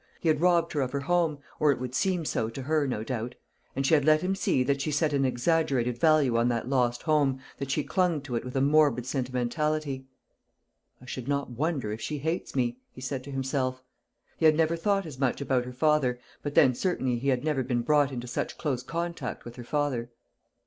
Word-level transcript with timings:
He 0.19 0.29
had 0.29 0.41
robbed 0.41 0.73
her 0.73 0.81
of 0.81 0.93
her 0.93 1.01
home, 1.01 1.37
or 1.59 1.71
it 1.71 1.79
would 1.79 1.93
seem 1.93 2.25
so 2.25 2.49
to 2.49 2.63
her, 2.63 2.87
no 2.87 3.03
doubt; 3.03 3.35
and 3.75 3.85
she 3.85 3.93
had 3.93 4.03
let 4.03 4.21
him 4.21 4.33
see 4.33 4.63
that 4.63 4.81
she 4.81 4.89
set 4.89 5.13
an 5.13 5.25
exaggerated 5.25 5.99
value 5.99 6.37
on 6.37 6.47
that 6.47 6.67
lost 6.67 7.03
home, 7.03 7.39
that 7.59 7.69
she 7.69 7.83
clung 7.83 8.19
to 8.21 8.35
it 8.35 8.43
with 8.43 8.55
a 8.55 8.61
morbid 8.61 9.05
sentimentality. 9.05 10.07
"I 10.99 11.05
should 11.05 11.27
not 11.27 11.51
wonder 11.51 11.91
if 11.91 12.01
she 12.01 12.17
hates 12.17 12.55
me," 12.55 12.79
he 12.91 12.99
said 12.99 13.23
to 13.25 13.31
himself. 13.31 13.83
He 14.37 14.45
had 14.47 14.55
never 14.55 14.75
thought 14.75 15.05
as 15.05 15.19
much 15.19 15.39
about 15.39 15.65
her 15.65 15.71
father, 15.73 16.17
but 16.41 16.55
then 16.55 16.73
certainly 16.73 17.19
he 17.19 17.27
had 17.27 17.43
never 17.43 17.61
been 17.61 17.83
brought 17.83 18.11
into 18.11 18.25
such 18.25 18.57
close 18.57 18.81
contact 18.81 19.45
with 19.45 19.55
her 19.55 19.63
father. 19.63 20.09